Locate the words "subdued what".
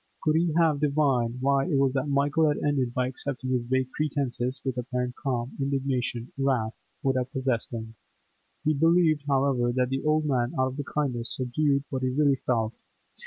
11.35-12.01